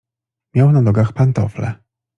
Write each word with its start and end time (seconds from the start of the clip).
"Miał 0.55 0.71
na 0.71 0.81
nogach 0.81 1.13
pantofle." 1.13 1.73